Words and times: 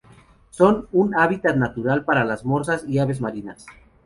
Son 0.49 0.87
un 0.91 1.13
hábitat 1.15 1.55
natural 1.57 2.05
para 2.05 2.25
las 2.25 2.43
morsas 2.43 2.83
y 2.87 2.97
aves 2.97 3.21
marinas. 3.21 3.67